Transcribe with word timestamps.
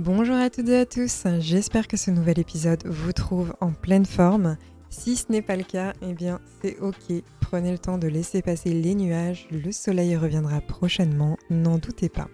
Bonjour 0.00 0.36
à 0.36 0.48
toutes 0.48 0.70
et 0.70 0.78
à 0.78 0.86
tous, 0.86 1.24
j'espère 1.40 1.86
que 1.86 1.98
ce 1.98 2.10
nouvel 2.10 2.38
épisode 2.38 2.82
vous 2.86 3.12
trouve 3.12 3.54
en 3.60 3.70
pleine 3.70 4.06
forme. 4.06 4.56
Si 4.88 5.14
ce 5.14 5.30
n'est 5.30 5.42
pas 5.42 5.56
le 5.56 5.62
cas, 5.62 5.92
eh 6.00 6.14
bien 6.14 6.40
c'est 6.62 6.78
ok, 6.78 7.22
prenez 7.42 7.70
le 7.70 7.78
temps 7.78 7.98
de 7.98 8.08
laisser 8.08 8.40
passer 8.40 8.72
les 8.72 8.94
nuages, 8.94 9.46
le 9.50 9.70
soleil 9.72 10.16
reviendra 10.16 10.62
prochainement, 10.62 11.36
n'en 11.50 11.76
doutez 11.76 12.08
pas. 12.08 12.28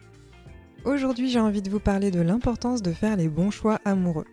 Aujourd'hui 0.84 1.28
j'ai 1.28 1.40
envie 1.40 1.60
de 1.60 1.68
vous 1.68 1.80
parler 1.80 2.12
de 2.12 2.20
l'importance 2.20 2.82
de 2.82 2.92
faire 2.92 3.16
les 3.16 3.28
bons 3.28 3.50
choix 3.50 3.80
amoureux. 3.84 4.26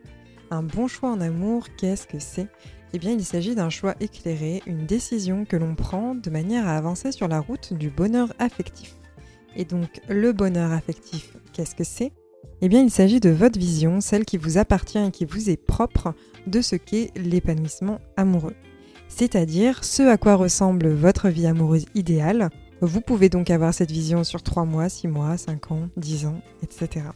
Un 0.52 0.62
bon 0.62 0.88
choix 0.88 1.10
en 1.10 1.20
amour, 1.20 1.66
qu'est-ce 1.76 2.06
que 2.06 2.20
c'est? 2.20 2.50
Eh 2.94 3.00
bien 3.00 3.14
il 3.14 3.26
s'agit 3.26 3.56
d'un 3.56 3.72
choix 3.72 3.96
éclairé, 4.00 4.62
une 4.68 4.86
décision 4.86 5.46
que 5.46 5.58
l'on 5.58 5.74
prend 5.74 6.14
de 6.14 6.30
manière 6.30 6.68
à 6.68 6.78
avancer 6.78 7.12
sur 7.12 7.28
la 7.28 7.40
route 7.40 7.74
du 7.74 7.90
bonheur 7.90 8.32
affectif. 8.38 8.96
Et 9.56 9.66
donc 9.66 10.02
le 10.08 10.34
bonheur 10.34 10.72
affectif, 10.72 11.36
qu'est-ce 11.52 11.74
que 11.74 11.84
c'est? 11.84 12.12
Eh 12.66 12.70
bien, 12.70 12.82
il 12.82 12.90
s'agit 12.90 13.20
de 13.20 13.30
votre 13.30 13.60
vision, 13.60 14.00
celle 14.00 14.24
qui 14.24 14.38
vous 14.38 14.58
appartient 14.58 14.98
et 14.98 15.12
qui 15.12 15.26
vous 15.26 15.50
est 15.50 15.58
propre 15.58 16.14
de 16.48 16.62
ce 16.62 16.78
qu'est 16.78 17.12
l'épanouissement 17.18 18.00
amoureux. 18.16 18.56
C'est-à-dire 19.10 19.84
ce 19.84 20.04
à 20.04 20.16
quoi 20.16 20.36
ressemble 20.36 20.88
votre 20.88 21.28
vie 21.28 21.46
amoureuse 21.46 21.88
idéale. 21.94 22.50
Vous 22.80 23.02
pouvez 23.02 23.28
donc 23.28 23.50
avoir 23.50 23.74
cette 23.74 23.92
vision 23.92 24.24
sur 24.24 24.42
3 24.42 24.64
mois, 24.64 24.88
6 24.88 25.10
mois, 25.10 25.36
5 25.36 25.72
ans, 25.74 25.90
10 25.98 26.26
ans, 26.28 26.40
etc. 26.62 27.08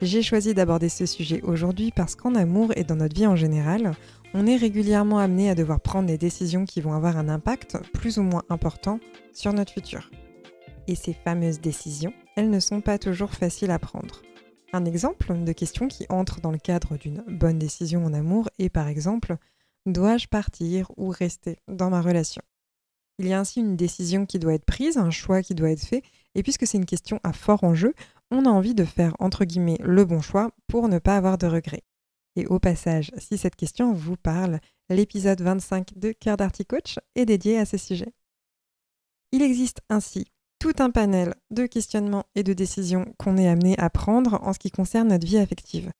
J'ai 0.00 0.22
choisi 0.22 0.54
d'aborder 0.54 0.88
ce 0.88 1.04
sujet 1.04 1.42
aujourd'hui 1.42 1.92
parce 1.94 2.14
qu'en 2.14 2.34
amour 2.34 2.72
et 2.76 2.84
dans 2.84 2.96
notre 2.96 3.14
vie 3.14 3.26
en 3.26 3.36
général, 3.36 3.92
on 4.32 4.46
est 4.46 4.56
régulièrement 4.56 5.18
amené 5.18 5.50
à 5.50 5.54
devoir 5.54 5.80
prendre 5.80 6.06
des 6.06 6.16
décisions 6.16 6.64
qui 6.64 6.80
vont 6.80 6.94
avoir 6.94 7.18
un 7.18 7.28
impact 7.28 7.76
plus 7.92 8.16
ou 8.16 8.22
moins 8.22 8.42
important 8.48 9.00
sur 9.34 9.52
notre 9.52 9.74
futur. 9.74 10.10
Et 10.88 10.94
ces 10.94 11.12
fameuses 11.12 11.60
décisions, 11.60 12.14
elles 12.36 12.48
ne 12.48 12.60
sont 12.60 12.80
pas 12.80 12.96
toujours 12.96 13.32
faciles 13.32 13.70
à 13.70 13.78
prendre. 13.78 14.22
Un 14.72 14.84
exemple 14.84 15.44
de 15.44 15.52
question 15.52 15.88
qui 15.88 16.06
entre 16.08 16.40
dans 16.40 16.50
le 16.50 16.58
cadre 16.58 16.96
d'une 16.96 17.22
bonne 17.28 17.58
décision 17.58 18.04
en 18.04 18.12
amour 18.12 18.48
est 18.58 18.68
par 18.68 18.88
exemple 18.88 19.36
dois-je 19.86 20.26
partir 20.26 20.90
ou 20.96 21.08
rester 21.08 21.58
dans 21.68 21.90
ma 21.90 22.02
relation? 22.02 22.42
Il 23.18 23.28
y 23.28 23.32
a 23.32 23.40
ainsi 23.40 23.60
une 23.60 23.76
décision 23.76 24.26
qui 24.26 24.38
doit 24.38 24.54
être 24.54 24.66
prise, 24.66 24.98
un 24.98 25.10
choix 25.10 25.42
qui 25.42 25.54
doit 25.54 25.70
être 25.70 25.84
fait, 25.84 26.02
et 26.34 26.42
puisque 26.42 26.66
c'est 26.66 26.76
une 26.76 26.84
question 26.84 27.20
à 27.22 27.32
fort 27.32 27.64
enjeu, 27.64 27.94
on 28.30 28.44
a 28.44 28.50
envie 28.50 28.74
de 28.74 28.84
faire 28.84 29.14
entre 29.20 29.44
guillemets 29.44 29.78
le 29.80 30.04
bon 30.04 30.20
choix 30.20 30.50
pour 30.66 30.88
ne 30.88 30.98
pas 30.98 31.16
avoir 31.16 31.38
de 31.38 31.46
regrets. 31.46 31.84
Et 32.34 32.46
au 32.46 32.58
passage, 32.58 33.12
si 33.16 33.38
cette 33.38 33.56
question 33.56 33.94
vous 33.94 34.16
parle, 34.16 34.60
l'épisode 34.90 35.40
25 35.40 35.96
de 35.96 36.12
Cœur 36.12 36.36
Coach 36.68 36.98
est 37.14 37.24
dédié 37.24 37.58
à 37.58 37.64
ce 37.64 37.78
sujet. 37.78 38.12
Il 39.32 39.40
existe 39.40 39.80
ainsi 39.88 40.26
tout 40.58 40.74
un 40.78 40.90
panel 40.90 41.34
de 41.50 41.66
questionnements 41.66 42.24
et 42.34 42.42
de 42.42 42.52
décisions 42.52 43.12
qu'on 43.18 43.36
est 43.36 43.48
amené 43.48 43.78
à 43.78 43.90
prendre 43.90 44.40
en 44.42 44.52
ce 44.52 44.58
qui 44.58 44.70
concerne 44.70 45.08
notre 45.08 45.26
vie 45.26 45.38
affective. 45.38 45.90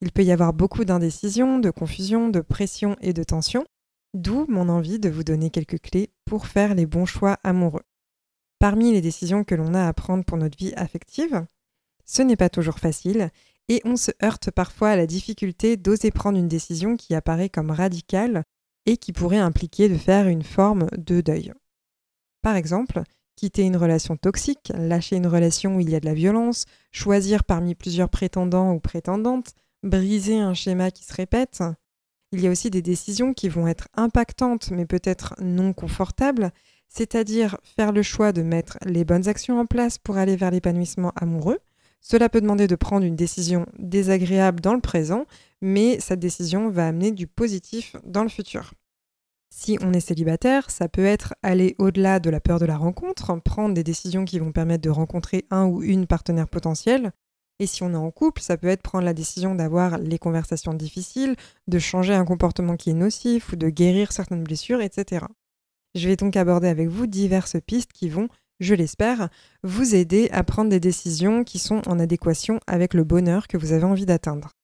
Il 0.00 0.12
peut 0.12 0.24
y 0.24 0.32
avoir 0.32 0.52
beaucoup 0.52 0.84
d'indécision, 0.84 1.58
de 1.58 1.70
confusion, 1.70 2.28
de 2.28 2.40
pression 2.40 2.96
et 3.00 3.12
de 3.12 3.24
tension, 3.24 3.64
d'où 4.14 4.46
mon 4.48 4.68
envie 4.68 4.98
de 4.98 5.08
vous 5.08 5.24
donner 5.24 5.50
quelques 5.50 5.80
clés 5.80 6.10
pour 6.24 6.46
faire 6.46 6.74
les 6.74 6.86
bons 6.86 7.06
choix 7.06 7.38
amoureux. 7.44 7.84
Parmi 8.58 8.92
les 8.92 9.00
décisions 9.00 9.44
que 9.44 9.54
l'on 9.54 9.74
a 9.74 9.86
à 9.86 9.92
prendre 9.92 10.24
pour 10.24 10.38
notre 10.38 10.56
vie 10.56 10.72
affective, 10.76 11.44
ce 12.04 12.22
n'est 12.22 12.36
pas 12.36 12.48
toujours 12.48 12.78
facile 12.78 13.30
et 13.68 13.82
on 13.84 13.96
se 13.96 14.12
heurte 14.22 14.50
parfois 14.50 14.90
à 14.90 14.96
la 14.96 15.06
difficulté 15.06 15.76
d'oser 15.76 16.10
prendre 16.10 16.38
une 16.38 16.48
décision 16.48 16.96
qui 16.96 17.14
apparaît 17.14 17.50
comme 17.50 17.70
radicale 17.70 18.44
et 18.86 18.96
qui 18.96 19.12
pourrait 19.12 19.38
impliquer 19.38 19.88
de 19.88 19.96
faire 19.96 20.28
une 20.28 20.44
forme 20.44 20.86
de 20.96 21.20
deuil. 21.20 21.52
Par 22.42 22.54
exemple, 22.54 23.02
quitter 23.36 23.62
une 23.62 23.76
relation 23.76 24.16
toxique, 24.16 24.72
lâcher 24.74 25.16
une 25.16 25.26
relation 25.26 25.76
où 25.76 25.80
il 25.80 25.90
y 25.90 25.94
a 25.94 26.00
de 26.00 26.06
la 26.06 26.14
violence, 26.14 26.64
choisir 26.90 27.44
parmi 27.44 27.74
plusieurs 27.74 28.08
prétendants 28.08 28.72
ou 28.72 28.80
prétendantes, 28.80 29.52
briser 29.82 30.38
un 30.38 30.54
schéma 30.54 30.90
qui 30.90 31.04
se 31.04 31.14
répète. 31.14 31.62
Il 32.32 32.40
y 32.40 32.48
a 32.48 32.50
aussi 32.50 32.70
des 32.70 32.82
décisions 32.82 33.34
qui 33.34 33.48
vont 33.48 33.68
être 33.68 33.88
impactantes 33.94 34.70
mais 34.70 34.86
peut-être 34.86 35.34
non 35.40 35.72
confortables, 35.72 36.50
c'est-à-dire 36.88 37.58
faire 37.62 37.92
le 37.92 38.02
choix 38.02 38.32
de 38.32 38.42
mettre 38.42 38.78
les 38.84 39.04
bonnes 39.04 39.28
actions 39.28 39.60
en 39.60 39.66
place 39.66 39.98
pour 39.98 40.16
aller 40.16 40.36
vers 40.36 40.50
l'épanouissement 40.50 41.12
amoureux. 41.14 41.58
Cela 42.00 42.28
peut 42.28 42.40
demander 42.40 42.66
de 42.66 42.76
prendre 42.76 43.04
une 43.04 43.16
décision 43.16 43.66
désagréable 43.78 44.60
dans 44.60 44.74
le 44.74 44.80
présent, 44.80 45.26
mais 45.60 45.98
cette 46.00 46.20
décision 46.20 46.70
va 46.70 46.88
amener 46.88 47.10
du 47.10 47.26
positif 47.26 47.96
dans 48.04 48.22
le 48.22 48.28
futur. 48.28 48.72
Si 49.58 49.78
on 49.80 49.94
est 49.94 50.00
célibataire, 50.00 50.70
ça 50.70 50.86
peut 50.86 51.06
être 51.06 51.34
aller 51.42 51.76
au-delà 51.78 52.20
de 52.20 52.28
la 52.28 52.40
peur 52.40 52.58
de 52.58 52.66
la 52.66 52.76
rencontre, 52.76 53.40
prendre 53.40 53.74
des 53.74 53.82
décisions 53.82 54.26
qui 54.26 54.38
vont 54.38 54.52
permettre 54.52 54.82
de 54.82 54.90
rencontrer 54.90 55.46
un 55.50 55.64
ou 55.64 55.82
une 55.82 56.06
partenaire 56.06 56.46
potentielle. 56.46 57.10
Et 57.58 57.66
si 57.66 57.82
on 57.82 57.94
est 57.94 57.96
en 57.96 58.10
couple, 58.10 58.42
ça 58.42 58.58
peut 58.58 58.66
être 58.66 58.82
prendre 58.82 59.06
la 59.06 59.14
décision 59.14 59.54
d'avoir 59.54 59.96
les 59.96 60.18
conversations 60.18 60.74
difficiles, 60.74 61.36
de 61.68 61.78
changer 61.78 62.12
un 62.12 62.26
comportement 62.26 62.76
qui 62.76 62.90
est 62.90 62.92
nocif 62.92 63.50
ou 63.54 63.56
de 63.56 63.70
guérir 63.70 64.12
certaines 64.12 64.44
blessures, 64.44 64.82
etc. 64.82 65.24
Je 65.94 66.06
vais 66.06 66.16
donc 66.16 66.36
aborder 66.36 66.68
avec 66.68 66.88
vous 66.88 67.06
diverses 67.06 67.56
pistes 67.66 67.94
qui 67.94 68.10
vont, 68.10 68.28
je 68.60 68.74
l'espère, 68.74 69.30
vous 69.62 69.94
aider 69.94 70.28
à 70.32 70.44
prendre 70.44 70.68
des 70.68 70.80
décisions 70.80 71.44
qui 71.44 71.58
sont 71.58 71.80
en 71.88 71.98
adéquation 71.98 72.60
avec 72.66 72.92
le 72.92 73.04
bonheur 73.04 73.48
que 73.48 73.56
vous 73.56 73.72
avez 73.72 73.84
envie 73.84 74.04
d'atteindre. 74.04 74.55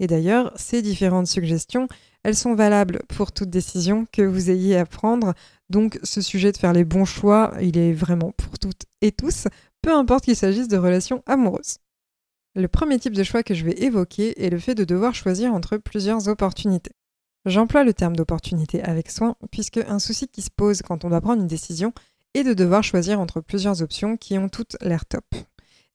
Et 0.00 0.06
d'ailleurs, 0.06 0.52
ces 0.56 0.82
différentes 0.82 1.26
suggestions, 1.26 1.88
elles 2.22 2.34
sont 2.34 2.54
valables 2.54 3.00
pour 3.08 3.32
toute 3.32 3.50
décision 3.50 4.06
que 4.10 4.22
vous 4.22 4.50
ayez 4.50 4.76
à 4.76 4.86
prendre. 4.86 5.34
Donc 5.70 5.98
ce 6.02 6.20
sujet 6.20 6.52
de 6.52 6.56
faire 6.56 6.72
les 6.72 6.84
bons 6.84 7.04
choix, 7.04 7.52
il 7.60 7.78
est 7.78 7.92
vraiment 7.92 8.32
pour 8.32 8.58
toutes 8.58 8.86
et 9.02 9.12
tous, 9.12 9.46
peu 9.82 9.92
importe 9.92 10.24
qu'il 10.24 10.36
s'agisse 10.36 10.68
de 10.68 10.76
relations 10.76 11.22
amoureuses. 11.26 11.78
Le 12.56 12.68
premier 12.68 12.98
type 12.98 13.14
de 13.14 13.24
choix 13.24 13.42
que 13.42 13.54
je 13.54 13.64
vais 13.64 13.82
évoquer 13.82 14.44
est 14.44 14.50
le 14.50 14.58
fait 14.58 14.74
de 14.74 14.84
devoir 14.84 15.14
choisir 15.14 15.52
entre 15.52 15.76
plusieurs 15.76 16.28
opportunités. 16.28 16.92
J'emploie 17.46 17.84
le 17.84 17.92
terme 17.92 18.16
d'opportunité 18.16 18.82
avec 18.82 19.10
soin, 19.10 19.36
puisque 19.50 19.78
un 19.78 19.98
souci 19.98 20.28
qui 20.28 20.40
se 20.40 20.50
pose 20.54 20.80
quand 20.80 21.04
on 21.04 21.10
doit 21.10 21.20
prendre 21.20 21.42
une 21.42 21.48
décision 21.48 21.92
est 22.32 22.44
de 22.44 22.54
devoir 22.54 22.82
choisir 22.82 23.20
entre 23.20 23.40
plusieurs 23.40 23.82
options 23.82 24.16
qui 24.16 24.38
ont 24.38 24.48
toutes 24.48 24.76
l'air 24.80 25.04
top. 25.04 25.24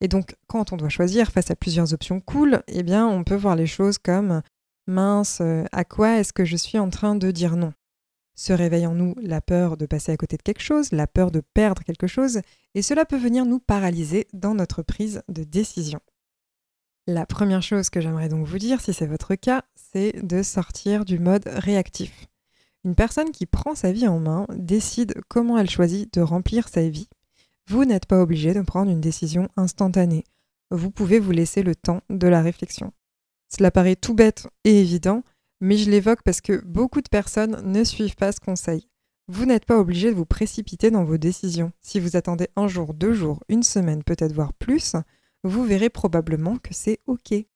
Et 0.02 0.08
donc, 0.08 0.36
quand 0.48 0.72
on 0.72 0.78
doit 0.78 0.90
choisir 0.90 1.32
face 1.32 1.52
à 1.52 1.56
plusieurs 1.56 1.94
options 1.94 2.22
cool, 2.22 2.64
eh 2.68 2.84
bien, 2.84 3.08
on 3.08 3.24
peut 3.24 3.36
voir 3.36 3.56
les 3.56 3.68
choses 3.68 3.98
comme 3.98 4.42
mince, 4.88 5.40
euh, 5.42 5.66
à 5.72 5.84
quoi 5.84 6.18
est-ce 6.18 6.34
que 6.34 6.46
je 6.46 6.56
suis 6.56 6.80
en 6.80 6.90
train 6.90 7.16
de 7.16 7.32
dire 7.32 7.56
non? 7.56 7.74
Se 8.36 8.54
réveille 8.54 8.88
en 8.88 8.96
nous 8.96 9.16
la 9.22 9.42
peur 9.42 9.76
de 9.76 9.86
passer 9.86 10.12
à 10.14 10.18
côté 10.18 10.38
de 10.38 10.42
quelque 10.42 10.62
chose, 10.62 10.92
la 10.94 11.08
peur 11.08 11.30
de 11.32 11.42
perdre 11.54 11.84
quelque 11.84 12.08
chose, 12.08 12.40
et 12.74 12.82
cela 12.82 13.06
peut 13.06 13.18
venir 13.18 13.46
nous 13.46 13.60
paralyser 13.60 14.28
dans 14.34 14.56
notre 14.56 14.82
prise 14.82 15.22
de 15.28 15.44
décision. 15.44 16.00
La 17.06 17.26
première 17.26 17.62
chose 17.62 17.90
que 17.90 18.00
j'aimerais 18.00 18.30
donc 18.30 18.48
vous 18.48 18.60
dire, 18.60 18.80
si 18.80 18.94
c'est 18.94 19.08
votre 19.08 19.36
cas, 19.36 19.64
c'est 19.76 20.26
de 20.26 20.42
sortir 20.44 21.06
du 21.06 21.20
mode 21.20 21.48
réactif. 21.48 22.28
Une 22.86 22.96
personne 22.96 23.32
qui 23.32 23.46
prend 23.46 23.76
sa 23.76 23.92
vie 23.92 24.08
en 24.08 24.20
main 24.20 24.46
décide 24.54 25.16
comment 25.28 25.58
elle 25.58 25.70
choisit 25.70 26.14
de 26.14 26.22
remplir 26.22 26.70
sa 26.70 26.88
vie 26.88 27.10
vous 27.70 27.86
n'êtes 27.86 28.08
pas 28.08 28.20
obligé 28.20 28.54
de 28.56 28.62
prendre 28.62 28.90
une 28.90 29.00
décision 29.00 29.48
instantanée. 29.56 30.24
Vous 30.72 30.90
pouvez 30.90 31.20
vous 31.20 31.32
laisser 31.32 31.62
le 31.62 31.76
temps 31.76 32.02
de 32.10 32.28
la 32.28 32.42
réflexion. 32.42 32.92
Cela 33.48 33.70
paraît 33.70 33.96
tout 33.96 34.16
bête 34.16 34.48
et 34.64 34.80
évident, 34.80 35.24
mais 35.62 35.78
je 35.78 35.92
l'évoque 35.92 36.24
parce 36.24 36.42
que 36.42 36.64
beaucoup 36.66 37.02
de 37.02 37.10
personnes 37.10 37.62
ne 37.64 37.84
suivent 37.84 38.16
pas 38.16 38.32
ce 38.32 38.40
conseil. 38.40 38.90
Vous 39.28 39.46
n'êtes 39.46 39.66
pas 39.66 39.78
obligé 39.78 40.10
de 40.10 40.16
vous 40.16 40.26
précipiter 40.26 40.90
dans 40.90 41.04
vos 41.04 41.18
décisions. 41.18 41.72
Si 41.80 42.00
vous 42.00 42.16
attendez 42.16 42.48
un 42.56 42.68
jour, 42.68 42.96
deux 42.96 43.14
jours, 43.14 43.44
une 43.50 43.62
semaine, 43.62 44.04
peut-être 44.04 44.34
voire 44.34 44.54
plus, 44.54 44.96
vous 45.44 45.64
verrez 45.64 45.92
probablement 45.92 46.58
que 46.58 46.74
c'est 46.74 47.00
OK. 47.06 47.32
Et 47.32 47.48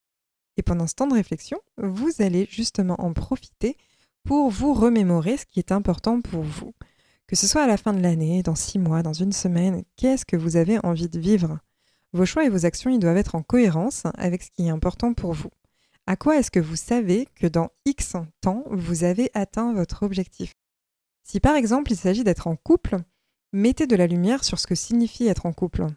pendant 0.63 0.85
ce 0.85 0.93
temps 0.93 1.07
de 1.07 1.15
réflexion, 1.15 1.59
vous 1.77 2.11
allez 2.19 2.47
justement 2.51 2.95
en 2.99 3.13
profiter 3.13 3.77
pour 4.23 4.51
vous 4.51 4.75
remémorer 4.75 5.37
ce 5.37 5.45
qui 5.47 5.57
est 5.57 5.71
important 5.71 6.21
pour 6.21 6.43
vous. 6.43 6.73
Que 7.27 7.35
ce 7.35 7.47
soit 7.47 7.63
à 7.63 7.67
la 7.67 7.77
fin 7.77 7.93
de 7.93 8.01
l'année, 8.01 8.43
dans 8.43 8.55
six 8.55 8.79
mois, 8.79 9.01
dans 9.01 9.13
une 9.13 9.31
semaine, 9.31 9.83
qu'est-ce 9.95 10.25
que 10.25 10.35
vous 10.35 10.55
avez 10.57 10.77
envie 10.85 11.09
de 11.09 11.19
vivre? 11.19 11.59
Vos 12.11 12.25
choix 12.25 12.45
et 12.45 12.49
vos 12.49 12.65
actions, 12.65 12.91
ils 12.91 12.99
doivent 12.99 13.17
être 13.17 13.35
en 13.35 13.41
cohérence 13.41 14.03
avec 14.15 14.43
ce 14.43 14.51
qui 14.51 14.67
est 14.67 14.69
important 14.69 15.13
pour 15.13 15.33
vous. 15.33 15.49
À 16.05 16.17
quoi 16.17 16.37
est-ce 16.37 16.51
que 16.51 16.59
vous 16.59 16.75
savez 16.75 17.27
que 17.35 17.47
dans 17.47 17.69
X 17.85 18.17
temps, 18.41 18.65
vous 18.69 19.05
avez 19.05 19.31
atteint 19.33 19.73
votre 19.73 20.03
objectif? 20.03 20.53
Si 21.23 21.39
par 21.39 21.55
exemple 21.55 21.93
il 21.93 21.97
s'agit 21.97 22.25
d'être 22.25 22.47
en 22.47 22.57
couple, 22.57 22.97
mettez 23.53 23.87
de 23.87 23.95
la 23.95 24.07
lumière 24.07 24.43
sur 24.43 24.59
ce 24.59 24.67
que 24.67 24.75
signifie 24.75 25.27
être 25.27 25.45
en 25.45 25.53
couple. 25.53 25.87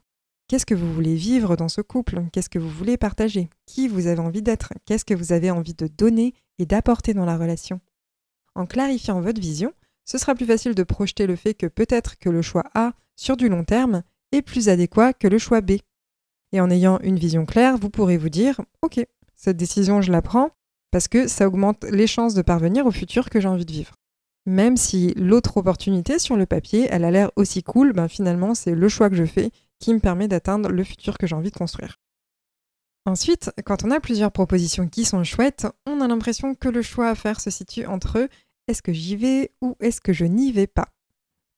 Qu'est-ce 0.47 0.65
que 0.65 0.77
vous 0.77 0.93
voulez 0.95 1.17
vivre 1.17 1.57
dans 1.57 1.69
ce 1.69 1.81
couple? 1.81 2.23
Qu'est-ce 2.33 2.49
que 2.49 2.61
vous 2.61 2.71
voulez 2.71 2.97
partager? 2.97 3.51
Qui 3.67 3.89
vous 3.89 4.07
avez 4.07 4.21
envie 4.21 4.43
d'être? 4.43 4.73
Qu'est-ce 4.85 5.05
que 5.05 5.15
vous 5.15 5.33
avez 5.33 5.51
envie 5.51 5.75
de 5.75 5.89
donner 5.89 6.35
et 6.61 6.67
d'apporter 6.67 7.13
dans 7.13 7.25
la 7.25 7.37
relation? 7.37 7.81
En 8.55 8.65
clarifiant 8.65 9.21
votre 9.21 9.41
vision, 9.41 9.73
ce 10.07 10.19
sera 10.19 10.35
plus 10.35 10.47
facile 10.47 10.75
de 10.75 10.83
projeter 10.83 11.27
le 11.27 11.37
fait 11.37 11.53
que 11.53 11.67
peut-être 11.67 12.19
que 12.19 12.31
le 12.31 12.41
choix 12.41 12.65
A 12.75 12.93
sur 13.17 13.37
du 13.37 13.49
long 13.49 13.65
terme 13.65 14.03
est 14.33 14.43
plus 14.43 14.69
adéquat 14.69 15.13
que 15.13 15.29
le 15.29 15.39
choix 15.39 15.61
B. 15.61 15.73
Et 16.53 16.61
en 16.61 16.71
ayant 16.71 16.99
une 17.01 17.19
vision 17.19 17.45
claire, 17.45 17.77
vous 17.77 17.91
pourrez 17.91 18.17
vous 18.17 18.29
dire 18.29 18.61
Ok, 18.83 19.05
cette 19.35 19.57
décision, 19.57 20.01
je 20.01 20.13
la 20.13 20.23
prends 20.23 20.51
parce 20.93 21.09
que 21.09 21.29
ça 21.29 21.47
augmente 21.47 21.85
les 21.85 22.07
chances 22.07 22.35
de 22.35 22.43
parvenir 22.43 22.87
au 22.87 22.91
futur 22.91 23.29
que 23.29 23.41
j'ai 23.41 23.49
envie 23.49 23.67
de 23.67 23.73
vivre. 23.73 23.93
Même 24.47 24.77
si 24.77 25.13
l'autre 25.17 25.57
opportunité 25.57 26.21
sur 26.21 26.37
le 26.37 26.47
papier, 26.47 26.87
elle 26.91 27.05
a 27.05 27.11
l'air 27.11 27.33
aussi 27.35 27.65
cool, 27.65 27.93
ben 27.93 28.07
finalement, 28.07 28.55
c'est 28.55 28.75
le 28.75 28.89
choix 28.89 29.11
que 29.11 29.17
je 29.17 29.25
fais 29.25 29.51
qui 29.81 29.93
me 29.93 29.99
permet 29.99 30.29
d'atteindre 30.29 30.71
le 30.71 30.85
futur 30.85 31.19
que 31.19 31.27
j'ai 31.27 31.35
envie 31.35 31.51
de 31.51 31.57
construire. 31.57 31.99
Ensuite, 33.07 33.53
quand 33.65 33.85
on 33.85 33.91
a 33.91 34.01
plusieurs 34.01 34.33
propositions 34.33 34.89
qui 34.89 35.05
sont 35.05 35.23
chouettes, 35.23 35.67
on 35.87 36.01
a 36.01 36.09
l'impression 36.09 36.55
que 36.55 36.69
le 36.69 36.83
choix 36.83 37.09
à 37.09 37.15
faire 37.15 37.41
se 37.41 37.51
situe 37.51 37.87
entre 37.87 38.29
est-ce 38.69 38.83
que 38.83 38.93
j'y 38.93 39.17
vais 39.17 39.53
ou 39.61 39.77
est-ce 39.81 40.01
que 40.01 40.13
je 40.13 40.25
n'y 40.25 40.53
vais 40.53 40.67
pas? 40.67 40.89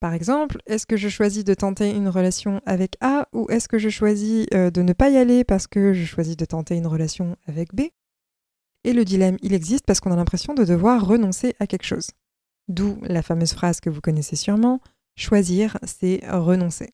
Par 0.00 0.12
exemple, 0.14 0.58
est-ce 0.66 0.86
que 0.86 0.96
je 0.96 1.08
choisis 1.08 1.44
de 1.44 1.54
tenter 1.54 1.90
une 1.90 2.08
relation 2.08 2.60
avec 2.66 2.96
A 3.00 3.28
ou 3.32 3.46
est-ce 3.50 3.68
que 3.68 3.78
je 3.78 3.88
choisis 3.88 4.46
euh, 4.54 4.70
de 4.70 4.82
ne 4.82 4.92
pas 4.92 5.10
y 5.10 5.16
aller 5.16 5.42
parce 5.42 5.66
que 5.66 5.92
je 5.92 6.04
choisis 6.04 6.36
de 6.36 6.44
tenter 6.44 6.76
une 6.76 6.86
relation 6.86 7.36
avec 7.46 7.74
B? 7.74 7.88
Et 8.84 8.92
le 8.92 9.04
dilemme, 9.04 9.38
il 9.42 9.54
existe 9.54 9.84
parce 9.86 9.98
qu'on 9.98 10.12
a 10.12 10.16
l'impression 10.16 10.54
de 10.54 10.64
devoir 10.64 11.04
renoncer 11.04 11.56
à 11.58 11.66
quelque 11.66 11.86
chose. 11.86 12.10
D'où 12.68 12.98
la 13.02 13.22
fameuse 13.22 13.54
phrase 13.54 13.80
que 13.80 13.90
vous 13.90 14.00
connaissez 14.00 14.36
sûrement, 14.36 14.80
choisir, 15.16 15.78
c'est 15.84 16.20
renoncer. 16.28 16.90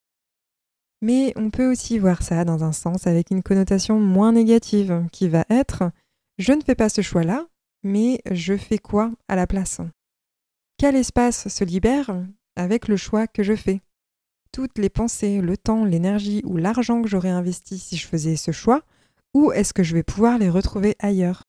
Mais 1.03 1.35
on 1.37 1.51
peut 1.51 1.71
aussi 1.71 1.99
voir 1.99 2.23
ça 2.23 2.47
dans 2.47 2.65
un 2.65 2.73
sens 2.73 3.07
avec 3.07 3.31
une 3.31 3.43
connotation 3.43 4.01
moins 4.01 4.33
négative 4.33 5.07
qui 5.13 5.29
va 5.29 5.45
être 5.51 5.91
je 6.39 6.53
ne 6.53 6.63
fais 6.63 6.75
pas 6.75 6.89
ce 6.89 7.01
choix-là, 7.01 7.47
mais 7.85 8.21
je 8.31 8.57
fais 8.57 8.79
quoi 8.79 9.13
à 9.29 9.37
la 9.37 9.47
place? 9.47 9.81
Quel 10.77 10.97
espace 10.97 11.49
se 11.49 11.65
libère 11.65 12.15
avec 12.57 12.89
le 12.89 12.97
choix 12.97 13.27
que 13.27 13.43
je 13.43 13.55
fais? 13.55 13.81
Toutes 14.53 14.79
les 14.79 14.89
pensées, 14.89 15.41
le 15.41 15.57
temps, 15.57 15.85
l'énergie 15.85 16.43
ou 16.45 16.57
l'argent 16.57 17.03
que 17.03 17.09
j'aurais 17.09 17.31
investi 17.31 17.79
si 17.79 17.97
je 17.97 18.07
faisais 18.07 18.37
ce 18.37 18.53
choix, 18.53 18.83
où 19.35 19.51
est-ce 19.53 19.75
que 19.75 19.83
je 19.83 19.95
vais 19.95 20.03
pouvoir 20.03 20.39
les 20.39 20.51
retrouver 20.51 20.95
ailleurs? 20.99 21.45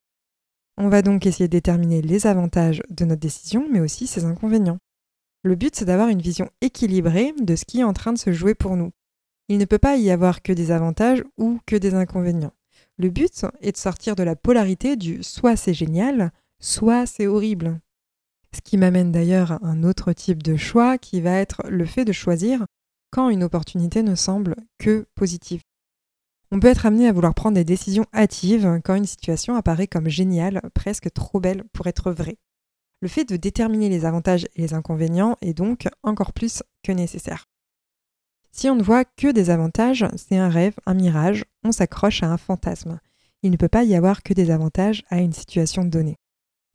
On 0.77 0.89
va 0.89 1.01
donc 1.01 1.25
essayer 1.25 1.48
de 1.48 1.51
déterminer 1.51 2.01
les 2.01 2.27
avantages 2.27 2.81
de 2.89 3.06
notre 3.06 3.22
décision, 3.22 3.68
mais 3.72 3.80
aussi 3.80 4.07
ses 4.07 4.25
inconvénients. 4.25 4.80
Le 5.44 5.56
but, 5.56 5.75
c'est 5.75 5.86
d'avoir 5.86 6.10
une 6.10 6.21
vision 6.21 6.50
équilibrée 6.62 7.33
de 7.39 7.56
ce 7.56 7.66
qui 7.66 7.80
est 7.80 7.83
en 7.83 7.94
train 7.94 8.12
de 8.12 8.18
se 8.18 8.33
jouer 8.33 8.56
pour 8.56 8.75
nous. 8.75 8.92
Il 9.48 9.60
ne 9.60 9.66
peut 9.66 9.78
pas 9.78 9.95
y 9.98 10.10
avoir 10.10 10.42
que 10.42 10.51
des 10.51 10.71
avantages 10.71 11.24
ou 11.38 11.60
que 11.68 11.75
des 11.75 11.94
inconvénients. 11.94 12.54
Le 12.98 13.10
but 13.10 13.45
est 13.62 13.74
de 13.74 13.78
sortir 13.78 14.16
de 14.16 14.24
la 14.24 14.36
polarité 14.36 14.95
du 14.95 15.21
soit 15.21 15.56
c'est 15.56 15.74
génial, 15.74 16.31
soit 16.60 17.06
c'est 17.06 17.28
horrible. 17.28 17.80
Ce 18.56 18.62
qui 18.62 18.78
m'amène 18.78 19.12
d'ailleurs 19.12 19.52
à 19.52 19.60
un 19.63 19.84
autre 19.84 20.13
type 20.13 20.42
de 20.42 20.56
choix 20.56 20.98
qui 20.98 21.19
va 21.19 21.34
être 21.34 21.63
le 21.68 21.86
fait 21.86 22.06
de 22.06 22.13
choisir 22.13 22.66
quand 23.12 23.30
une 23.30 23.44
opportunité 23.44 24.02
ne 24.02 24.16
semble 24.16 24.56
que 24.78 25.06
positive. 25.13 25.62
On 26.52 26.62
peut 26.62 26.69
être 26.69 26.86
amené 26.86 27.10
à 27.10 27.12
vouloir 27.12 27.34
prendre 27.34 27.56
des 27.56 27.66
décisions 27.66 28.06
hâtives 28.13 28.80
quand 28.86 28.96
une 28.96 29.06
situation 29.06 29.56
apparaît 29.56 29.88
comme 29.88 30.07
géniale, 30.07 30.62
presque 30.74 31.12
trop 31.12 31.42
belle 31.42 31.66
pour 31.74 31.88
être 31.88 32.13
vraie. 32.13 32.38
Le 33.02 33.10
fait 33.10 33.25
de 33.25 33.36
déterminer 33.36 33.90
les 33.90 34.06
avantages 34.06 34.46
et 34.56 34.62
les 34.62 34.74
inconvénients 34.74 35.36
est 35.42 35.54
donc 35.54 35.90
encore 36.02 36.31
plus 36.31 36.63
que 36.81 36.94
nécessaire. 36.94 37.50
Si 38.54 38.69
on 38.69 38.75
ne 38.75 38.84
voit 38.84 39.04
que 39.04 39.34
des 39.34 39.50
avantages, 39.50 40.06
c'est 40.16 40.38
un 40.38 40.48
rêve, 40.48 40.75
un 40.86 40.94
mirage, 40.94 41.44
on 41.66 41.74
s'accroche 41.74 42.24
à 42.24 42.31
un 42.31 42.38
fantasme. 42.38 43.02
Il 43.44 43.52
ne 43.52 43.57
peut 43.57 43.68
pas 43.68 43.84
y 43.84 43.96
avoir 43.96 44.24
que 44.24 44.34
des 44.34 44.50
avantages 44.50 45.04
à 45.10 45.19
une 45.19 45.34
situation 45.34 45.84
donnée. 45.84 46.16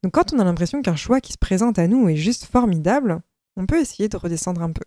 Donc 0.02 0.12
quand 0.14 0.32
on 0.32 0.38
a 0.38 0.44
l'impression 0.44 0.82
qu'un 0.82 0.96
choix 0.96 1.20
qui 1.20 1.32
se 1.32 1.38
présente 1.38 1.78
à 1.78 1.86
nous 1.86 2.08
est 2.08 2.16
juste 2.16 2.46
formidable, 2.46 3.20
on 3.56 3.66
peut 3.66 3.80
essayer 3.80 4.08
de 4.08 4.16
redescendre 4.16 4.62
un 4.62 4.72
peu. 4.72 4.84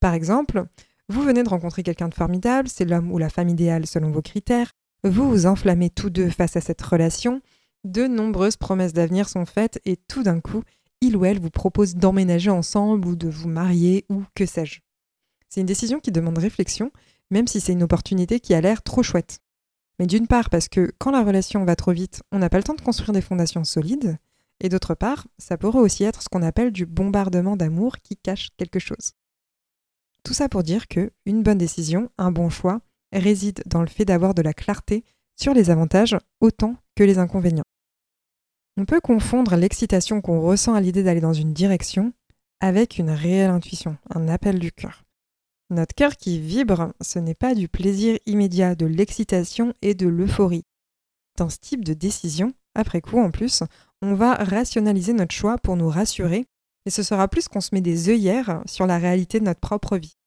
Par 0.00 0.14
exemple, 0.14 0.66
vous 1.08 1.22
venez 1.22 1.42
de 1.42 1.48
rencontrer 1.48 1.82
quelqu'un 1.82 2.08
de 2.08 2.14
formidable, 2.14 2.68
c'est 2.68 2.84
l'homme 2.84 3.10
ou 3.12 3.18
la 3.18 3.30
femme 3.30 3.48
idéale 3.48 3.86
selon 3.86 4.10
vos 4.10 4.22
critères, 4.22 4.72
vous 5.02 5.28
vous 5.28 5.46
enflammez 5.46 5.90
tous 5.90 6.10
deux 6.10 6.30
face 6.30 6.56
à 6.56 6.60
cette 6.60 6.82
relation, 6.82 7.40
de 7.84 8.06
nombreuses 8.06 8.56
promesses 8.56 8.94
d'avenir 8.94 9.28
sont 9.28 9.44
faites 9.44 9.80
et 9.84 9.96
tout 9.96 10.22
d'un 10.22 10.40
coup, 10.40 10.62
il 11.00 11.16
ou 11.16 11.24
elle 11.24 11.40
vous 11.40 11.50
propose 11.50 11.96
d'emménager 11.96 12.50
ensemble 12.50 13.06
ou 13.06 13.16
de 13.16 13.28
vous 13.28 13.48
marier 13.48 14.06
ou 14.08 14.22
que 14.34 14.46
sais-je. 14.46 14.80
C'est 15.48 15.60
une 15.60 15.66
décision 15.66 16.00
qui 16.00 16.10
demande 16.10 16.38
réflexion, 16.38 16.90
même 17.30 17.46
si 17.46 17.60
c'est 17.60 17.72
une 17.72 17.82
opportunité 17.82 18.40
qui 18.40 18.54
a 18.54 18.60
l'air 18.60 18.82
trop 18.82 19.02
chouette. 19.02 19.40
Mais 19.98 20.06
d'une 20.06 20.26
part 20.26 20.50
parce 20.50 20.68
que 20.68 20.92
quand 20.98 21.10
la 21.10 21.22
relation 21.22 21.64
va 21.64 21.76
trop 21.76 21.92
vite, 21.92 22.22
on 22.32 22.38
n'a 22.38 22.48
pas 22.48 22.56
le 22.56 22.64
temps 22.64 22.74
de 22.74 22.80
construire 22.80 23.12
des 23.12 23.20
fondations 23.20 23.64
solides, 23.64 24.18
et 24.64 24.70
d'autre 24.70 24.94
part, 24.94 25.26
ça 25.36 25.58
pourrait 25.58 25.80
aussi 25.80 26.04
être 26.04 26.22
ce 26.22 26.28
qu'on 26.30 26.42
appelle 26.42 26.72
du 26.72 26.86
bombardement 26.86 27.54
d'amour 27.54 27.98
qui 27.98 28.16
cache 28.16 28.48
quelque 28.56 28.78
chose. 28.78 29.12
Tout 30.24 30.32
ça 30.32 30.48
pour 30.48 30.62
dire 30.62 30.88
que 30.88 31.12
une 31.26 31.42
bonne 31.42 31.58
décision, 31.58 32.10
un 32.16 32.32
bon 32.32 32.48
choix, 32.48 32.80
réside 33.12 33.62
dans 33.66 33.82
le 33.82 33.88
fait 33.88 34.06
d'avoir 34.06 34.32
de 34.32 34.40
la 34.40 34.54
clarté 34.54 35.04
sur 35.36 35.52
les 35.52 35.68
avantages 35.68 36.16
autant 36.40 36.76
que 36.96 37.04
les 37.04 37.18
inconvénients. 37.18 37.66
On 38.78 38.86
peut 38.86 39.02
confondre 39.02 39.54
l'excitation 39.54 40.22
qu'on 40.22 40.40
ressent 40.40 40.72
à 40.72 40.80
l'idée 40.80 41.02
d'aller 41.02 41.20
dans 41.20 41.34
une 41.34 41.52
direction 41.52 42.14
avec 42.60 42.96
une 42.96 43.10
réelle 43.10 43.50
intuition, 43.50 43.98
un 44.08 44.28
appel 44.28 44.58
du 44.58 44.72
cœur. 44.72 45.04
Notre 45.68 45.94
cœur 45.94 46.16
qui 46.16 46.40
vibre, 46.40 46.94
ce 47.02 47.18
n'est 47.18 47.34
pas 47.34 47.54
du 47.54 47.68
plaisir 47.68 48.18
immédiat, 48.24 48.74
de 48.74 48.86
l'excitation 48.86 49.74
et 49.82 49.94
de 49.94 50.08
l'euphorie. 50.08 50.64
Dans 51.36 51.50
ce 51.50 51.58
type 51.58 51.84
de 51.84 51.92
décision, 51.92 52.54
après 52.74 53.02
coup 53.02 53.18
en 53.18 53.30
plus, 53.30 53.62
on 54.04 54.14
va 54.14 54.34
rationaliser 54.34 55.14
notre 55.14 55.34
choix 55.34 55.56
pour 55.56 55.76
nous 55.76 55.88
rassurer, 55.88 56.44
et 56.84 56.90
ce 56.90 57.02
sera 57.02 57.26
plus 57.26 57.48
qu'on 57.48 57.62
se 57.62 57.70
met 57.72 57.80
des 57.80 58.10
œillères 58.10 58.62
sur 58.66 58.86
la 58.86 58.98
réalité 58.98 59.40
de 59.40 59.46
notre 59.46 59.60
propre 59.60 59.96
vie. 59.96 60.18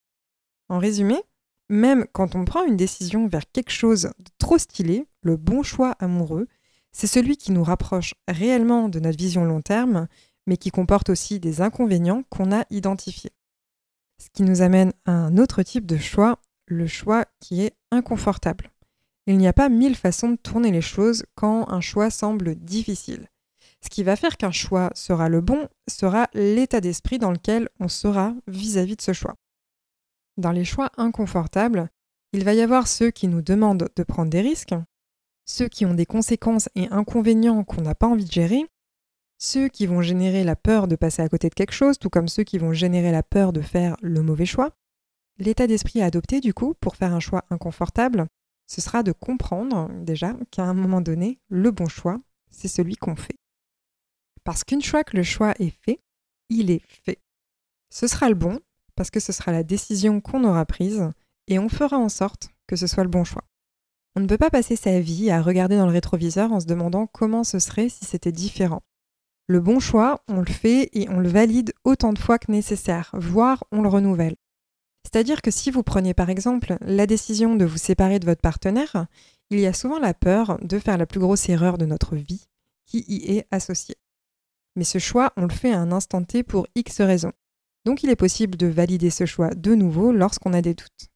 En 0.68 0.80
résumé, 0.80 1.22
même 1.70 2.08
quand 2.12 2.34
on 2.34 2.44
prend 2.44 2.64
une 2.64 2.76
décision 2.76 3.28
vers 3.28 3.44
quelque 3.52 3.72
chose 3.72 4.10
de 4.18 4.32
trop 4.40 4.58
stylé, 4.58 5.06
le 5.22 5.38
bon 5.38 5.62
choix 5.62 5.92
amoureux, 6.00 6.48
c'est 6.92 7.06
celui 7.06 7.38
qui 7.38 7.52
nous 7.52 7.64
rapproche 7.64 8.16
réellement 8.28 8.90
de 8.90 9.00
notre 9.00 9.20
vision 9.20 9.46
long 9.46 9.62
terme, 9.62 10.08
mais 10.48 10.58
qui 10.58 10.72
comporte 10.72 11.12
aussi 11.12 11.40
des 11.40 11.62
inconvénients 11.62 12.24
qu'on 12.32 12.52
a 12.52 12.66
identifiés. 12.72 13.34
Ce 14.20 14.30
qui 14.34 14.42
nous 14.42 14.64
amène 14.64 14.92
à 15.06 15.12
un 15.12 15.38
autre 15.38 15.62
type 15.62 15.86
de 15.86 15.98
choix, 15.98 16.40
le 16.66 16.88
choix 16.88 17.26
qui 17.40 17.62
est 17.62 17.76
inconfortable. 17.92 18.72
Il 19.28 19.38
n'y 19.38 19.48
a 19.48 19.54
pas 19.54 19.70
mille 19.70 19.96
façons 19.96 20.32
de 20.32 20.38
tourner 20.38 20.72
les 20.72 20.82
choses 20.82 21.26
quand 21.36 21.70
un 21.70 21.82
choix 21.82 22.10
semble 22.10 22.56
difficile. 22.56 23.28
Ce 23.88 23.90
qui 23.90 24.04
va 24.04 24.18
faire 24.18 24.36
qu'un 24.36 24.52
choix 24.52 24.92
sera 24.96 25.30
le 25.30 25.40
bon 25.40 25.70
sera 25.90 26.28
l'état 26.34 26.82
d'esprit 26.82 27.20
dans 27.20 27.32
lequel 27.32 27.70
on 27.80 27.88
sera 27.88 28.34
vis-à-vis 28.46 28.98
de 28.98 29.02
ce 29.02 29.14
choix. 29.14 29.36
Dans 30.36 30.52
les 30.52 30.66
choix 30.66 30.92
inconfortables, 30.98 31.88
il 32.34 32.44
va 32.44 32.54
y 32.54 32.60
avoir 32.60 32.90
ceux 32.90 33.12
qui 33.12 33.30
nous 33.30 33.42
demandent 33.42 33.88
de 33.96 34.04
prendre 34.04 34.30
des 34.30 34.42
risques, 34.42 34.76
ceux 35.46 35.70
qui 35.70 35.86
ont 35.86 35.94
des 35.94 36.06
conséquences 36.06 36.68
et 36.76 36.90
inconvénients 36.90 37.64
qu'on 37.64 37.82
n'a 37.82 37.96
pas 37.96 38.08
envie 38.08 38.26
de 38.26 38.32
gérer, 38.32 38.66
ceux 39.38 39.70
qui 39.70 39.86
vont 39.86 40.02
générer 40.02 40.44
la 40.44 40.58
peur 40.58 40.90
de 40.90 40.98
passer 40.98 41.22
à 41.22 41.30
côté 41.30 41.48
de 41.48 41.56
quelque 41.56 41.72
chose, 41.72 41.98
tout 41.98 42.10
comme 42.10 42.28
ceux 42.28 42.44
qui 42.44 42.58
vont 42.58 42.74
générer 42.74 43.14
la 43.14 43.24
peur 43.24 43.54
de 43.54 43.62
faire 43.62 43.96
le 44.02 44.22
mauvais 44.22 44.46
choix. 44.46 44.72
L'état 45.40 45.66
d'esprit 45.66 46.02
à 46.02 46.08
adopter, 46.08 46.42
du 46.42 46.54
coup, 46.54 46.74
pour 46.82 46.98
faire 46.98 47.14
un 47.14 47.22
choix 47.22 47.46
inconfortable, 47.52 48.28
ce 48.66 48.82
sera 48.82 49.02
de 49.02 49.14
comprendre 49.14 49.90
déjà 50.02 50.36
qu'à 50.52 50.66
un 50.66 50.74
moment 50.74 51.00
donné, 51.00 51.40
le 51.48 51.72
bon 51.72 51.88
choix, 51.88 52.20
c'est 52.52 52.68
celui 52.68 52.98
qu'on 52.98 53.16
fait. 53.16 53.38
Parce 54.48 54.64
qu'une 54.64 54.82
fois 54.82 55.04
que 55.04 55.18
le 55.18 55.24
choix 55.24 55.54
est 55.60 55.74
fait, 55.84 56.00
il 56.48 56.72
est 56.72 56.82
fait. 57.04 57.20
Ce 57.90 58.08
sera 58.08 58.30
le 58.30 58.36
bon, 58.36 58.62
parce 58.96 59.12
que 59.12 59.20
ce 59.20 59.34
sera 59.34 59.52
la 59.52 59.64
décision 59.64 60.22
qu'on 60.22 60.46
aura 60.46 60.66
prise, 60.66 61.12
et 61.48 61.60
on 61.60 61.68
fera 61.68 61.98
en 61.98 62.08
sorte 62.08 62.48
que 62.66 62.78
ce 62.78 62.88
soit 62.88 63.04
le 63.04 63.10
bon 63.10 63.26
choix. 63.26 63.44
On 64.16 64.22
ne 64.22 64.26
peut 64.26 64.38
pas 64.38 64.50
passer 64.50 64.78
sa 64.78 65.02
vie 65.02 65.32
à 65.32 65.42
regarder 65.42 65.76
dans 65.76 65.86
le 65.86 65.92
rétroviseur 65.92 66.54
en 66.54 66.62
se 66.62 66.66
demandant 66.66 67.08
comment 67.08 67.44
ce 67.44 67.60
serait 67.60 67.90
si 67.90 68.06
c'était 68.06 68.32
différent. 68.32 68.84
Le 69.48 69.60
bon 69.60 69.82
choix, 69.82 70.24
on 70.30 70.40
le 70.40 70.46
fait 70.46 70.92
et 70.94 71.10
on 71.10 71.20
le 71.20 71.28
valide 71.28 71.74
autant 71.84 72.14
de 72.14 72.20
fois 72.20 72.40
que 72.40 72.50
nécessaire, 72.50 73.12
voire 73.16 73.66
on 73.74 73.82
le 73.82 73.90
renouvelle. 73.90 74.38
C'est-à-dire 75.04 75.42
que 75.42 75.52
si 75.52 75.72
vous 75.72 75.84
prenez 75.84 76.14
par 76.14 76.30
exemple 76.30 76.78
la 76.80 77.06
décision 77.06 77.58
de 77.58 77.66
vous 77.66 77.78
séparer 77.78 78.20
de 78.20 78.26
votre 78.26 78.40
partenaire, 78.40 79.08
il 79.50 79.60
y 79.60 79.66
a 79.66 79.74
souvent 79.74 80.00
la 80.00 80.14
peur 80.14 80.58
de 80.62 80.80
faire 80.80 80.98
la 80.98 81.06
plus 81.06 81.20
grosse 81.20 81.50
erreur 81.50 81.78
de 81.78 81.86
notre 81.86 82.16
vie 82.16 82.48
qui 82.86 83.04
y 83.10 83.36
est 83.36 83.46
associée. 83.52 83.98
Mais 84.78 84.84
ce 84.84 85.00
choix, 85.00 85.34
on 85.38 85.42
le 85.42 85.54
fait 85.54 85.74
à 85.74 85.80
un 85.80 85.92
instant 85.92 86.24
T 86.24 86.44
pour 86.44 86.68
X 86.76 87.02
raisons. 87.02 87.34
Donc 87.84 88.04
il 88.04 88.12
est 88.12 88.16
possible 88.16 88.56
de 88.56 88.68
valider 88.68 89.10
ce 89.10 89.26
choix 89.26 89.50
de 89.50 89.74
nouveau 89.74 90.12
lorsqu'on 90.12 90.54
a 90.54 90.62
des 90.62 90.76
doutes. 90.76 91.10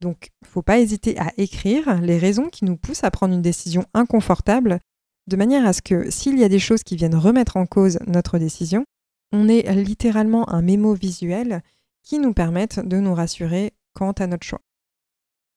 Donc 0.00 0.28
il 0.40 0.46
ne 0.46 0.50
faut 0.50 0.62
pas 0.62 0.78
hésiter 0.78 1.18
à 1.18 1.32
écrire 1.36 2.00
les 2.00 2.16
raisons 2.16 2.48
qui 2.48 2.64
nous 2.64 2.76
poussent 2.76 3.02
à 3.02 3.10
prendre 3.10 3.34
une 3.34 3.42
décision 3.42 3.84
inconfortable, 3.92 4.78
de 5.26 5.36
manière 5.36 5.66
à 5.66 5.72
ce 5.72 5.82
que 5.82 6.10
s'il 6.10 6.38
y 6.38 6.44
a 6.44 6.48
des 6.48 6.60
choses 6.60 6.84
qui 6.84 6.94
viennent 6.94 7.16
remettre 7.16 7.56
en 7.56 7.66
cause 7.66 7.98
notre 8.06 8.38
décision, 8.38 8.84
on 9.32 9.48
ait 9.48 9.74
littéralement 9.74 10.48
un 10.50 10.62
mémo 10.62 10.94
visuel 10.94 11.62
qui 12.04 12.20
nous 12.20 12.32
permette 12.32 12.86
de 12.86 12.98
nous 12.98 13.14
rassurer 13.14 13.72
quant 13.94 14.12
à 14.12 14.28
notre 14.28 14.46
choix. 14.46 14.62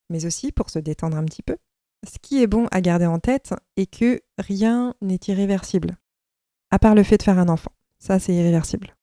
mais 0.10 0.26
aussi 0.26 0.52
pour 0.52 0.72
se 0.72 0.80
détendre 0.80 1.18
un 1.18 1.26
petit 1.26 1.44
peu. 1.44 1.58
Ce 2.08 2.18
qui 2.22 2.42
est 2.42 2.48
bon 2.48 2.68
à 2.72 2.82
garder 2.82 3.06
en 3.06 3.20
tête 3.20 3.54
est 3.78 3.88
que 3.88 4.22
rien 4.38 4.96
n'est 5.02 5.20
irréversible, 5.28 5.98
à 6.76 6.80
part 6.80 6.94
le 6.94 7.04
fait 7.04 7.18
de 7.18 7.24
faire 7.24 7.40
un 7.40 7.48
enfant. 7.48 7.72
Ça, 8.00 8.20
c'est 8.20 8.34
irréversible. 8.34 8.98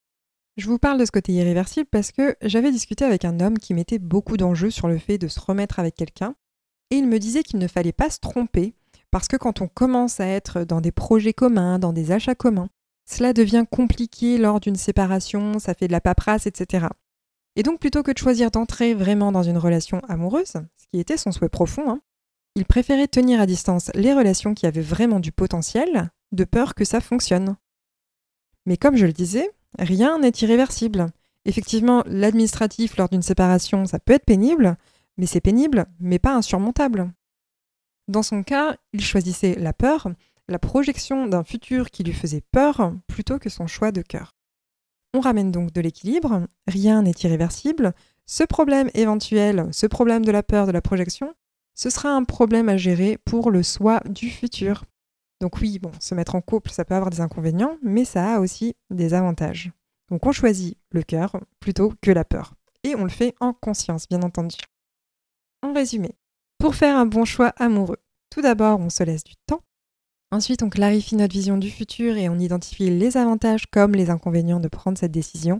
Je 0.57 0.67
vous 0.67 0.77
parle 0.77 0.99
de 0.99 1.05
ce 1.05 1.11
côté 1.11 1.33
irréversible 1.33 1.87
parce 1.89 2.11
que 2.11 2.35
j'avais 2.43 2.71
discuté 2.71 3.03
avec 3.03 3.25
un 3.25 3.39
homme 3.39 3.57
qui 3.57 3.73
mettait 3.73 3.97
beaucoup 3.97 4.37
d'enjeux 4.37 4.69
sur 4.69 4.87
le 4.87 4.99
fait 4.99 5.17
de 5.17 5.27
se 5.27 5.39
remettre 5.39 5.79
avec 5.79 5.95
quelqu'un, 5.95 6.35
et 6.91 6.97
il 6.97 7.07
me 7.07 7.17
disait 7.17 7.41
qu'il 7.41 7.57
ne 7.57 7.67
fallait 7.67 7.91
pas 7.91 8.11
se 8.11 8.19
tromper, 8.19 8.75
parce 9.09 9.27
que 9.27 9.37
quand 9.37 9.61
on 9.61 9.67
commence 9.67 10.19
à 10.19 10.27
être 10.27 10.65
dans 10.65 10.81
des 10.81 10.91
projets 10.91 11.33
communs, 11.33 11.79
dans 11.79 11.93
des 11.93 12.11
achats 12.11 12.35
communs, 12.35 12.69
cela 13.09 13.33
devient 13.33 13.65
compliqué 13.71 14.37
lors 14.37 14.59
d'une 14.59 14.75
séparation, 14.75 15.57
ça 15.57 15.73
fait 15.73 15.87
de 15.87 15.93
la 15.93 16.01
paperasse, 16.01 16.45
etc. 16.45 16.85
Et 17.55 17.63
donc 17.63 17.79
plutôt 17.79 18.03
que 18.03 18.11
de 18.11 18.19
choisir 18.19 18.51
d'entrer 18.51 18.93
vraiment 18.93 19.31
dans 19.31 19.41
une 19.41 19.57
relation 19.57 19.99
amoureuse, 20.07 20.53
ce 20.77 20.85
qui 20.91 20.99
était 20.99 21.17
son 21.17 21.31
souhait 21.31 21.49
profond, 21.49 21.89
hein, 21.89 22.01
il 22.53 22.65
préférait 22.65 23.07
tenir 23.07 23.41
à 23.41 23.47
distance 23.47 23.89
les 23.95 24.13
relations 24.13 24.53
qui 24.53 24.67
avaient 24.67 24.81
vraiment 24.81 25.19
du 25.19 25.31
potentiel, 25.31 26.11
de 26.33 26.43
peur 26.43 26.75
que 26.75 26.85
ça 26.85 27.01
fonctionne. 27.01 27.55
Mais 28.65 28.77
comme 28.77 28.95
je 28.95 29.05
le 29.05 29.13
disais, 29.13 29.49
rien 29.77 30.19
n'est 30.19 30.31
irréversible. 30.41 31.07
Effectivement, 31.45 32.03
l'administratif 32.05 32.97
lors 32.97 33.09
d'une 33.09 33.21
séparation, 33.21 33.85
ça 33.85 33.99
peut 33.99 34.13
être 34.13 34.25
pénible, 34.25 34.77
mais 35.17 35.25
c'est 35.25 35.41
pénible, 35.41 35.85
mais 35.99 36.19
pas 36.19 36.35
insurmontable. 36.35 37.11
Dans 38.07 38.23
son 38.23 38.43
cas, 38.43 38.75
il 38.93 39.01
choisissait 39.01 39.55
la 39.55 39.73
peur, 39.73 40.09
la 40.47 40.59
projection 40.59 41.27
d'un 41.27 41.43
futur 41.43 41.89
qui 41.89 42.03
lui 42.03 42.13
faisait 42.13 42.43
peur, 42.51 42.93
plutôt 43.07 43.39
que 43.39 43.49
son 43.49 43.67
choix 43.67 43.91
de 43.91 44.01
cœur. 44.01 44.31
On 45.13 45.19
ramène 45.19 45.51
donc 45.51 45.71
de 45.71 45.81
l'équilibre, 45.81 46.47
rien 46.67 47.03
n'est 47.03 47.13
irréversible, 47.23 47.93
ce 48.25 48.43
problème 48.43 48.89
éventuel, 48.93 49.67
ce 49.71 49.85
problème 49.85 50.25
de 50.25 50.31
la 50.31 50.43
peur, 50.43 50.65
de 50.65 50.71
la 50.71 50.81
projection, 50.81 51.33
ce 51.75 51.89
sera 51.89 52.09
un 52.09 52.23
problème 52.23 52.69
à 52.69 52.77
gérer 52.77 53.17
pour 53.17 53.51
le 53.51 53.63
soi 53.63 53.99
du 54.05 54.29
futur. 54.29 54.85
Donc 55.43 55.57
oui, 55.57 55.77
bon, 55.77 55.91
se 55.99 56.15
mettre 56.15 56.35
en 56.35 56.41
couple, 56.41 56.71
ça 56.71 56.85
peut 56.85 56.95
avoir 56.95 57.09
des 57.09 57.19
inconvénients, 57.19 57.77
mais 57.81 58.05
ça 58.05 58.35
a 58.35 58.39
aussi 58.39 58.77
des 58.89 59.13
avantages. 59.13 59.73
Donc 60.09 60.25
on 60.25 60.31
choisit 60.31 60.77
le 60.91 61.03
cœur 61.03 61.35
plutôt 61.59 61.91
que 62.01 62.11
la 62.11 62.23
peur. 62.23 62.53
Et 62.85 62.95
on 62.95 63.03
le 63.03 63.09
fait 63.09 63.35
en 63.41 63.51
conscience, 63.51 64.07
bien 64.07 64.21
entendu. 64.21 64.55
En 65.61 65.73
résumé, 65.73 66.15
pour 66.59 66.75
faire 66.75 66.95
un 66.97 67.05
bon 67.05 67.25
choix 67.25 67.49
amoureux, 67.57 67.97
tout 68.29 68.41
d'abord, 68.41 68.79
on 68.79 68.89
se 68.89 69.03
laisse 69.03 69.25
du 69.25 69.33
temps. 69.45 69.59
Ensuite, 70.31 70.63
on 70.63 70.69
clarifie 70.69 71.17
notre 71.17 71.33
vision 71.33 71.57
du 71.57 71.69
futur 71.69 72.15
et 72.15 72.29
on 72.29 72.39
identifie 72.39 72.89
les 72.89 73.17
avantages 73.17 73.65
comme 73.65 73.95
les 73.95 74.11
inconvénients 74.11 74.61
de 74.61 74.69
prendre 74.69 74.97
cette 74.97 75.11
décision. 75.11 75.59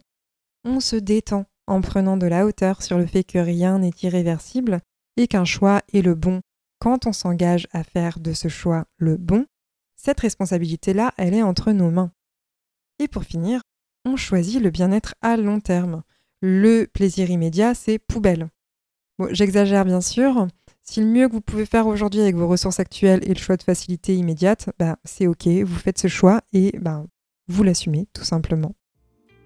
On 0.63 0.79
se 0.79 0.95
détend 0.95 1.43
en 1.67 1.81
prenant 1.81 2.15
de 2.15 2.27
la 2.27 2.45
hauteur 2.45 2.83
sur 2.83 2.97
le 2.97 3.05
fait 3.05 3.25
que 3.25 3.37
rien 3.37 3.79
n'est 3.79 3.91
irréversible 4.01 4.79
et 5.17 5.27
qu'un 5.27 5.43
choix 5.43 5.81
est 5.91 6.01
le 6.01 6.15
bon. 6.15 6.39
Quand 6.79 7.05
on 7.05 7.11
s'engage 7.11 7.67
à 7.73 7.83
faire 7.83 8.21
de 8.21 8.31
ce 8.31 8.47
choix 8.47 8.85
le 8.97 9.17
bon, 9.17 9.45
cette 10.03 10.19
responsabilité-là, 10.19 11.13
elle 11.17 11.33
est 11.33 11.43
entre 11.43 11.71
nos 11.71 11.89
mains. 11.89 12.11
Et 12.99 13.07
pour 13.07 13.23
finir, 13.23 13.61
on 14.03 14.17
choisit 14.17 14.61
le 14.61 14.69
bien-être 14.69 15.15
à 15.21 15.37
long 15.37 15.61
terme. 15.61 16.03
Le 16.41 16.85
plaisir 16.85 17.29
immédiat, 17.29 17.73
c'est 17.73 17.99
poubelle. 17.99 18.49
J'exagère 19.29 19.85
bien 19.85 20.01
sûr. 20.01 20.47
Si 20.81 20.99
le 20.99 21.05
mieux 21.05 21.29
que 21.29 21.33
vous 21.33 21.41
pouvez 21.41 21.65
faire 21.65 21.87
aujourd'hui 21.87 22.19
avec 22.19 22.35
vos 22.35 22.49
ressources 22.49 22.81
actuelles 22.81 23.23
est 23.23 23.33
le 23.33 23.39
choix 23.39 23.55
de 23.55 23.63
facilité 23.63 24.13
immédiate, 24.15 24.69
bah, 24.77 24.97
c'est 25.05 25.27
ok, 25.27 25.47
vous 25.47 25.79
faites 25.79 25.99
ce 25.99 26.09
choix 26.09 26.41
et 26.51 26.77
bah, 26.81 27.05
vous 27.47 27.63
l'assumez 27.63 28.07
tout 28.13 28.25
simplement. 28.25 28.75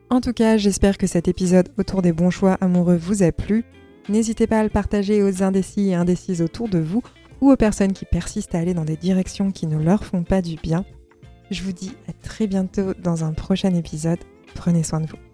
En 0.10 0.22
tout 0.22 0.34
cas, 0.34 0.58
j'espère 0.58 0.98
que 0.98 1.06
cet 1.06 1.28
épisode 1.28 1.70
autour 1.78 2.02
des 2.02 2.14
bons 2.14 2.32
choix 2.32 2.54
amoureux 2.62 2.98
vous 2.98 3.22
a 3.22 3.32
plu. 3.32 3.64
N'hésitez 4.10 4.48
pas 4.48 4.62
à 4.62 4.64
le 4.64 4.70
partager 4.70 5.22
aux 5.22 5.44
indécis 5.44 5.90
et 5.90 5.96
indécises 5.96 6.42
autour 6.42 6.68
de 6.68 6.80
vous 6.80 7.04
ou 7.41 7.51
aux 7.51 7.56
personnes 7.58 7.94
qui 7.94 8.06
persistent 8.06 8.56
à 8.56 8.60
aller 8.60 8.74
dans 8.74 8.86
des 8.86 8.98
directions 8.98 9.51
qui 9.51 9.67
ne 9.67 9.77
leur 9.77 10.03
font 10.03 10.24
pas 10.24 10.41
du 10.41 10.56
bien. 10.56 10.86
Je 11.51 11.63
vous 11.63 11.72
dis 11.74 11.94
à 12.08 12.13
très 12.13 12.48
bientôt 12.48 12.94
dans 12.96 13.24
un 13.24 13.34
prochain 13.34 13.74
épisode. 13.74 14.20
Prenez 14.56 14.84
soin 14.84 15.01
de 15.01 15.08
vous. 15.08 15.26